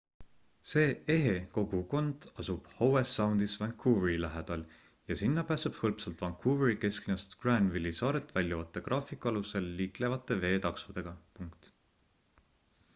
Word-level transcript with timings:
see 0.69 0.85
ehe 1.15 1.33
kogukond 1.57 2.23
asub 2.43 2.69
howe 2.77 3.03
soundis 3.09 3.53
vancouveri 3.63 4.15
lähedal 4.23 4.63
ja 5.11 5.17
sinna 5.21 5.43
pääseb 5.53 5.77
hõlpsalt 5.81 6.23
vancouveri 6.23 6.79
kesklinnast 6.87 7.37
granville'i 7.45 7.93
saarelt 7.99 8.35
väljuvate 8.39 8.85
graafiku 8.89 9.33
alusel 9.35 9.69
liiklevate 9.83 10.39
veetaksodega 10.47 11.15